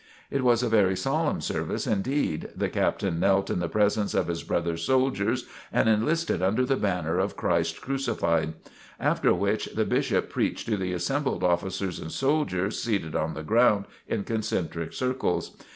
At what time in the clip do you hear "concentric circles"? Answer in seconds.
14.23-15.55